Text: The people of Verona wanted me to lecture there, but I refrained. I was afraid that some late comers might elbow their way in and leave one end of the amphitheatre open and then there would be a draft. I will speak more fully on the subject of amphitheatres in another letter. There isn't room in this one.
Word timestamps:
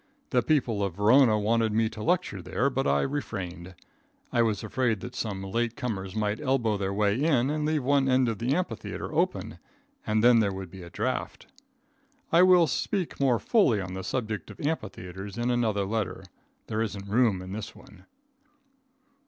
The 0.31 0.41
people 0.41 0.83
of 0.83 0.95
Verona 0.95 1.37
wanted 1.37 1.73
me 1.73 1.87
to 1.89 2.01
lecture 2.01 2.41
there, 2.41 2.71
but 2.71 2.87
I 2.87 3.01
refrained. 3.01 3.75
I 4.33 4.41
was 4.41 4.63
afraid 4.63 4.99
that 5.01 5.13
some 5.13 5.43
late 5.43 5.75
comers 5.75 6.15
might 6.15 6.41
elbow 6.41 6.75
their 6.75 6.91
way 6.91 7.21
in 7.23 7.51
and 7.51 7.67
leave 7.67 7.83
one 7.83 8.09
end 8.09 8.27
of 8.27 8.39
the 8.39 8.55
amphitheatre 8.55 9.13
open 9.13 9.59
and 10.07 10.23
then 10.23 10.39
there 10.39 10.53
would 10.53 10.71
be 10.71 10.81
a 10.81 10.89
draft. 10.89 11.45
I 12.31 12.41
will 12.41 12.65
speak 12.65 13.19
more 13.19 13.37
fully 13.37 13.79
on 13.79 13.93
the 13.93 14.03
subject 14.03 14.49
of 14.49 14.59
amphitheatres 14.61 15.37
in 15.37 15.51
another 15.51 15.85
letter. 15.85 16.23
There 16.65 16.81
isn't 16.81 17.07
room 17.07 17.39
in 17.39 17.51
this 17.51 17.75
one. 17.75 18.07